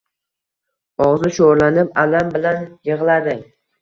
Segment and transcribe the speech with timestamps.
[1.07, 3.37] Og‘zi sho‘rlanib alam bilan yig‘ladi.